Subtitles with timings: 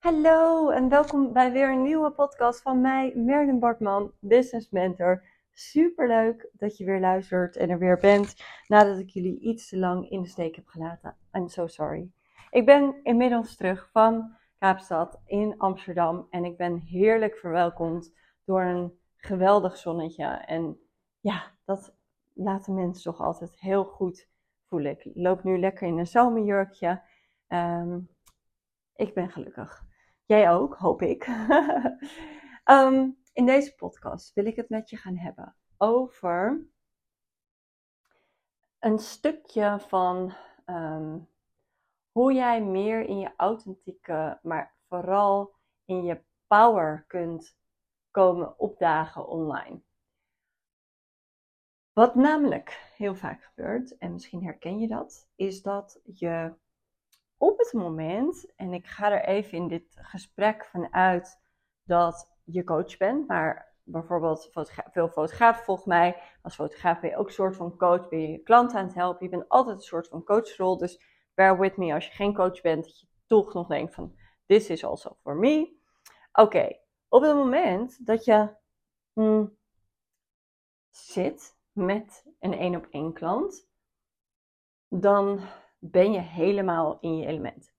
[0.00, 5.24] Hallo en welkom bij weer een nieuwe podcast van mij, Merlin Bartman, Business Mentor.
[5.52, 8.34] Superleuk dat je weer luistert en er weer bent
[8.66, 11.16] nadat ik jullie iets te lang in de steek heb gelaten.
[11.32, 12.10] I'm so sorry.
[12.50, 18.14] Ik ben inmiddels terug van Kaapstad in Amsterdam en ik ben heerlijk verwelkomd
[18.44, 20.24] door een geweldig zonnetje.
[20.24, 20.78] En
[21.20, 21.94] ja, dat
[22.32, 24.28] laat de mensen toch altijd heel goed
[24.68, 24.90] voelen.
[24.90, 27.02] Ik loop nu lekker in een zomerjurkje.
[27.48, 28.08] Um,
[28.96, 29.88] ik ben gelukkig.
[30.30, 31.26] Jij ook, hoop ik.
[32.64, 36.66] um, in deze podcast wil ik het met je gaan hebben over
[38.78, 40.34] een stukje van
[40.66, 41.28] um,
[42.12, 45.54] hoe jij meer in je authentieke, maar vooral
[45.84, 47.56] in je power kunt
[48.10, 49.80] komen opdagen online.
[51.92, 56.54] Wat namelijk heel vaak gebeurt, en misschien herken je dat, is dat je
[57.40, 61.40] op het moment, en ik ga er even in dit gesprek vanuit
[61.82, 64.50] dat je coach bent, maar bijvoorbeeld
[64.90, 66.22] veel fotografen volgen mij.
[66.42, 68.94] Als fotograaf ben je ook een soort van coach, ben je je klant aan het
[68.94, 69.24] helpen.
[69.24, 71.02] Je bent altijd een soort van coachrol, dus
[71.34, 74.16] bear with me als je geen coach bent, dat je toch nog denkt van,
[74.46, 75.76] this is also for me.
[76.32, 78.54] Oké, op het moment dat je
[79.12, 79.56] hmm,
[80.90, 83.68] zit met een één op één klant,
[84.88, 85.40] dan
[85.80, 87.74] ben je helemaal in je element.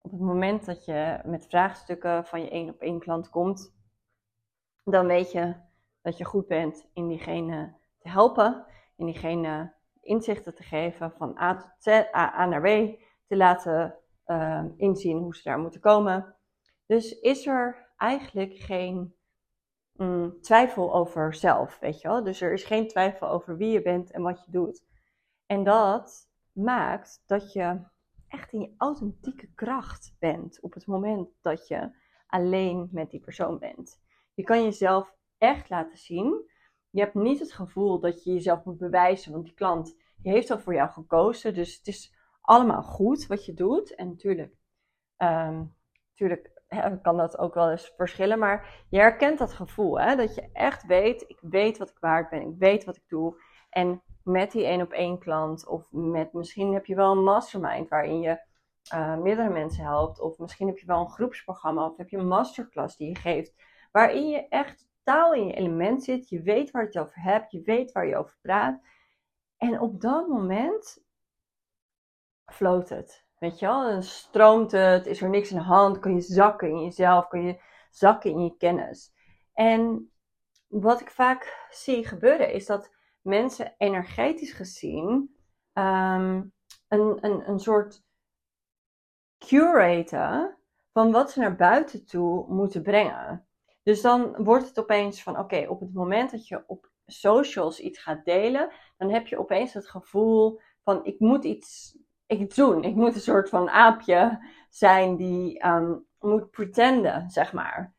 [0.00, 3.74] Op het moment dat je met vraagstukken van je één op één klant komt,
[4.84, 5.54] dan weet je
[6.02, 11.56] dat je goed bent in diegene te helpen, in diegene inzichten te geven van A
[11.56, 16.36] tot Z, A, naar B, te laten uh, inzien hoe ze daar moeten komen.
[16.86, 19.14] Dus is er eigenlijk geen
[19.92, 22.24] mm, twijfel over zelf, weet je wel?
[22.24, 24.84] Dus er is geen twijfel over wie je bent en wat je doet.
[25.46, 26.27] En dat
[26.58, 27.80] maakt dat je
[28.28, 31.90] echt in je authentieke kracht bent op het moment dat je
[32.26, 34.00] alleen met die persoon bent.
[34.34, 36.50] Je kan jezelf echt laten zien.
[36.90, 40.58] Je hebt niet het gevoel dat je jezelf moet bewijzen, want die klant heeft al
[40.58, 41.54] voor jou gekozen.
[41.54, 43.94] Dus het is allemaal goed wat je doet.
[43.94, 44.54] En natuurlijk,
[46.08, 46.62] natuurlijk
[47.02, 50.00] kan dat ook wel eens verschillen, maar je herkent dat gevoel.
[50.00, 50.16] Hè?
[50.16, 53.42] Dat je echt weet, ik weet wat ik waard ben, ik weet wat ik doe.
[53.70, 55.66] En met die één op één klant.
[55.66, 58.40] Of met misschien heb je wel een mastermind waarin je
[58.94, 60.20] uh, meerdere mensen helpt.
[60.20, 63.54] Of misschien heb je wel een groepsprogramma of heb je een masterclass die je geeft.
[63.92, 66.28] Waarin je echt taal in je element zit.
[66.28, 67.52] Je weet waar je het over hebt.
[67.52, 68.80] Je weet waar je over praat.
[69.56, 71.04] En op dat moment
[72.46, 73.26] floot het.
[73.38, 76.68] Weet je wel, dan stroomt het, is er niks in de hand, kun je zakken
[76.68, 77.60] in jezelf, kun je
[77.90, 79.12] zakken in je kennis.
[79.54, 80.10] En
[80.66, 82.90] wat ik vaak zie gebeuren is dat
[83.28, 85.36] mensen energetisch gezien
[85.72, 86.52] um,
[86.88, 88.02] een, een, een soort
[89.38, 90.58] curator
[90.92, 93.46] van wat ze naar buiten toe moeten brengen.
[93.82, 97.98] Dus dan wordt het opeens van oké, op het moment dat je op socials iets
[97.98, 102.84] gaat delen, dan heb je opeens het gevoel van ik moet iets, iets doen.
[102.84, 107.94] Ik moet een soort van aapje zijn die um, moet pretenden, zeg maar.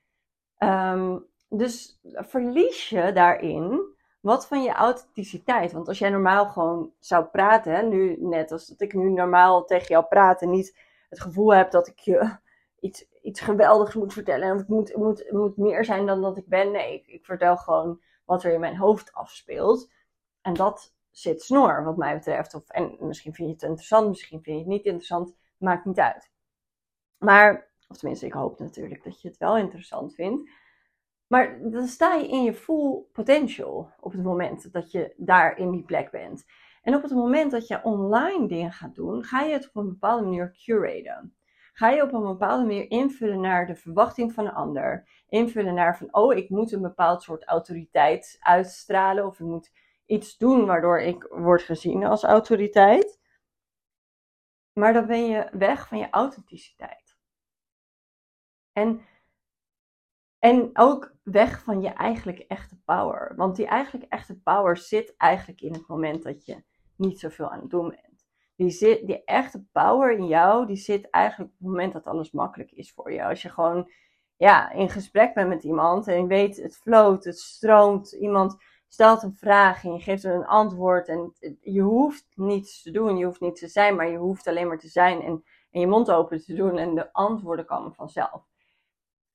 [0.57, 5.71] Um, dus verlies je daarin wat van je authenticiteit?
[5.71, 9.87] Want als jij normaal gewoon zou praten, nu net als dat ik nu normaal tegen
[9.87, 10.77] jou praat en niet
[11.09, 12.37] het gevoel heb dat ik je
[12.79, 16.47] iets, iets geweldigs moet vertellen en het moet, moet, moet meer zijn dan dat ik
[16.47, 16.71] ben.
[16.71, 19.91] Nee, ik, ik vertel gewoon wat er in mijn hoofd afspeelt.
[20.41, 22.53] En dat zit snor, wat mij betreft.
[22.53, 25.35] Of, en misschien vind je het interessant, misschien vind je het niet interessant.
[25.57, 26.31] Maakt niet uit.
[27.17, 30.49] Maar, of tenminste, ik hoop natuurlijk dat je het wel interessant vindt.
[31.29, 35.71] Maar dan sta je in je full potential op het moment dat je daar in
[35.71, 36.45] die plek bent.
[36.81, 39.89] En op het moment dat je online dingen gaat doen, ga je het op een
[39.89, 41.35] bepaalde manier curaten.
[41.73, 45.07] Ga je op een bepaalde manier invullen naar de verwachting van een ander.
[45.27, 49.25] Invullen naar van, oh, ik moet een bepaald soort autoriteit uitstralen.
[49.25, 49.71] Of ik moet
[50.05, 53.19] iets doen waardoor ik word gezien als autoriteit.
[54.73, 57.17] Maar dan ben je weg van je authenticiteit.
[58.71, 59.01] En
[60.39, 63.33] en ook weg van je eigenlijk echte power.
[63.35, 66.63] Want die eigenlijk echte power zit eigenlijk in het moment dat je
[66.95, 68.27] niet zoveel aan het doen bent.
[68.55, 72.31] Die, zit, die echte power in jou, die zit eigenlijk op het moment dat alles
[72.31, 73.25] makkelijk is voor je.
[73.25, 73.91] Als je gewoon
[74.37, 78.11] ja, in gesprek bent met iemand en je weet het floot, het stroomt.
[78.11, 78.57] Iemand
[78.87, 81.07] stelt een vraag en je geeft een antwoord.
[81.07, 84.67] En je hoeft niets te doen, je hoeft niet te zijn, maar je hoeft alleen
[84.67, 88.48] maar te zijn en, en je mond open te doen en de antwoorden komen vanzelf.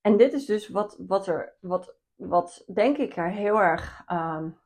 [0.05, 4.59] En dit is dus wat, wat er, wat, wat denk ik er heel erg um,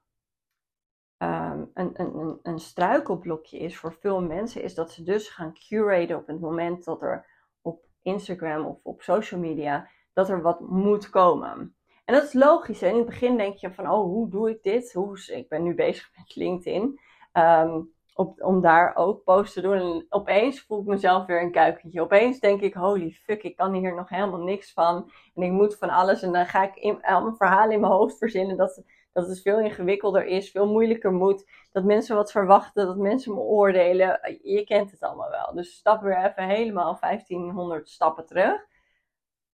[1.18, 6.18] um, een, een, een struikelblokje is voor veel mensen, is dat ze dus gaan curaten
[6.18, 7.26] op het moment dat er
[7.62, 11.76] op Instagram of op social media dat er wat moet komen.
[12.06, 12.82] En dat is logisch.
[12.82, 12.88] Hè?
[12.88, 14.94] In het begin denk je van, oh, hoe doe ik dit?
[14.94, 17.00] Hoe, ik ben nu bezig met LinkedIn.
[17.32, 17.82] Ehm,
[18.20, 19.74] op, om daar ook posts te doen.
[19.74, 22.02] En opeens voel ik mezelf weer een kuikentje.
[22.02, 25.12] Opeens denk ik, holy fuck, ik kan hier nog helemaal niks van.
[25.36, 26.22] En ik moet van alles.
[26.22, 28.58] En dan ga ik in, allemaal verhalen in mijn hoofd verzinnen.
[28.58, 28.84] Dat,
[29.14, 31.50] dat het veel ingewikkelder is, veel moeilijker moet.
[31.72, 34.40] Dat mensen wat verwachten, dat mensen me oordelen.
[34.44, 35.54] Je kent het allemaal wel.
[35.54, 38.66] Dus stap weer even helemaal 1500 stappen terug.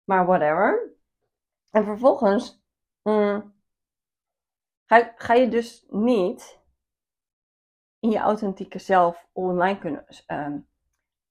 [0.03, 0.93] Maar whatever.
[1.71, 2.61] En vervolgens
[3.03, 3.53] mm,
[4.85, 6.63] ga, ga je dus niet
[8.05, 10.59] in je authentieke zelf online kunnen, ehm,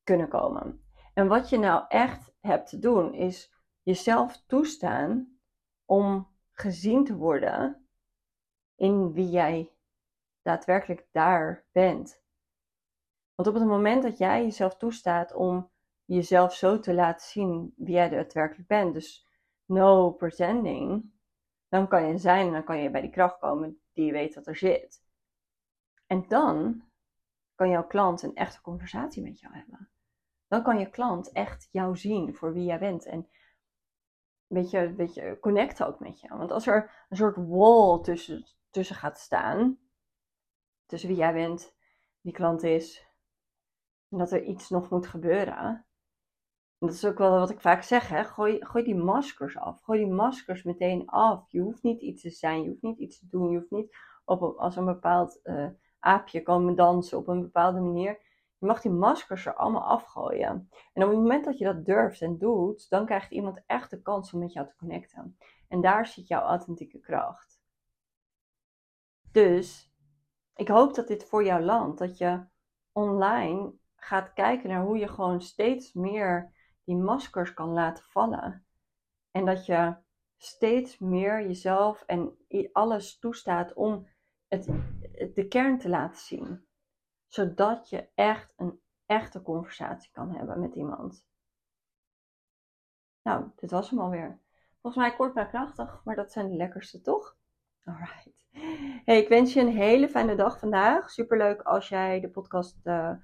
[0.04, 0.84] kunnen komen.
[1.12, 5.38] En wat je nou echt hebt te doen, is jezelf toestaan
[5.84, 7.86] om gezien te worden
[8.76, 9.72] in wie jij
[10.42, 12.22] daadwerkelijk daar bent.
[13.34, 15.70] Want op het moment dat jij jezelf toestaat om
[16.04, 19.28] jezelf zo te laten zien wie jij daadwerkelijk bent, dus
[19.64, 21.12] no pretending,
[21.68, 24.34] dan kan je zijn en dan kan je bij die kracht komen die je weet
[24.34, 25.03] dat er zit.
[26.06, 26.82] En dan
[27.54, 29.88] kan jouw klant een echte conversatie met jou hebben.
[30.46, 33.06] Dan kan je klant echt jou zien voor wie jij bent.
[33.06, 33.28] En
[34.46, 36.28] weet je, weet je, connect ook met je.
[36.28, 39.78] Want als er een soort wall tussen, tussen gaat staan,
[40.86, 41.74] tussen wie jij bent,
[42.20, 43.06] die klant is,
[44.08, 45.56] en dat er iets nog moet gebeuren.
[46.78, 48.24] En dat is ook wel wat ik vaak zeg, hè?
[48.24, 49.82] Gooi, gooi die maskers af.
[49.82, 51.50] Gooi die maskers meteen af.
[51.50, 53.96] Je hoeft niet iets te zijn, je hoeft niet iets te doen, je hoeft niet
[54.24, 55.68] op, als een bepaald uh,
[56.04, 58.18] aapje komen dansen op een bepaalde manier.
[58.58, 60.68] Je mag die maskers er allemaal afgooien.
[60.92, 64.02] En op het moment dat je dat durft en doet, dan krijgt iemand echt de
[64.02, 65.38] kans om met jou te connecten.
[65.68, 67.62] En daar zit jouw authentieke kracht.
[69.32, 69.92] Dus
[70.54, 71.98] ik hoop dat dit voor jou landt.
[71.98, 72.44] Dat je
[72.92, 76.52] online gaat kijken naar hoe je gewoon steeds meer
[76.84, 78.66] die maskers kan laten vallen.
[79.30, 79.96] En dat je
[80.36, 82.36] steeds meer jezelf en
[82.72, 84.08] alles toestaat om
[84.48, 84.68] het
[85.32, 86.66] de kern te laten zien.
[87.26, 91.24] Zodat je echt een echte conversatie kan hebben met iemand.
[93.22, 94.38] Nou, dit was hem alweer.
[94.80, 97.36] Volgens mij kort maar krachtig, maar dat zijn de lekkerste toch?
[97.84, 98.46] Alright.
[99.04, 101.10] Hey, ik wens je een hele fijne dag vandaag.
[101.10, 103.16] Superleuk als jij de podcast uh,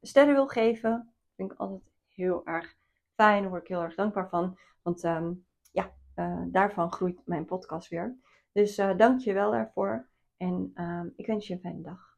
[0.00, 1.14] sterren wil geven.
[1.36, 2.76] Vind ik altijd heel erg
[3.14, 3.40] fijn.
[3.40, 4.58] Daar word ik heel erg dankbaar van.
[4.82, 8.16] Want um, ja, uh, daarvan groeit mijn podcast weer.
[8.52, 10.10] Dus uh, dank je wel daarvoor.
[10.42, 12.11] En um, ik wens je een fijne dag.